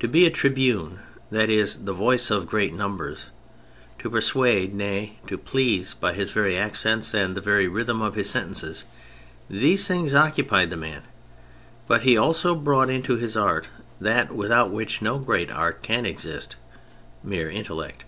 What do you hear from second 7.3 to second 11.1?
the very rhythm of his sentences, these things occupied the man;